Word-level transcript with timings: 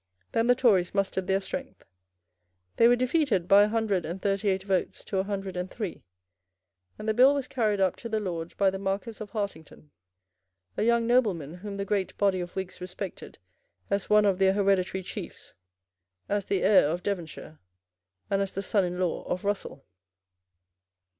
Then 0.31 0.47
the 0.47 0.55
Tories 0.55 0.95
mustered 0.95 1.27
their 1.27 1.39
strength. 1.39 1.85
They 2.77 2.87
were 2.87 2.95
defeated 2.95 3.47
by 3.47 3.61
a 3.61 3.67
hundred 3.67 4.03
and 4.03 4.19
thirty 4.19 4.49
eight 4.49 4.63
votes 4.63 5.03
to 5.03 5.19
a 5.19 5.23
hundred 5.23 5.55
and 5.55 5.69
three; 5.69 6.01
and 6.97 7.07
the 7.07 7.13
bill 7.13 7.35
was 7.35 7.47
carried 7.47 7.79
up 7.79 7.95
to 7.97 8.09
the 8.09 8.19
Lords 8.19 8.55
by 8.55 8.71
the 8.71 8.79
Marquess 8.79 9.21
of 9.21 9.29
Hartington, 9.29 9.91
a 10.75 10.81
young 10.81 11.05
nobleman 11.05 11.53
whom 11.53 11.77
the 11.77 11.85
great 11.85 12.17
body 12.17 12.39
of 12.39 12.55
Whigs 12.55 12.81
respected 12.81 13.37
as 13.91 14.09
one 14.09 14.25
of 14.25 14.39
their 14.39 14.53
hereditary 14.53 15.03
chiefs, 15.03 15.53
as 16.27 16.45
the 16.45 16.63
heir 16.63 16.87
of 16.89 17.03
Devonshire, 17.03 17.59
and 18.27 18.41
as 18.41 18.55
the 18.55 18.63
son 18.63 18.83
in 18.83 18.99
law 18.99 19.21
of 19.25 19.45
Russell. 19.45 19.85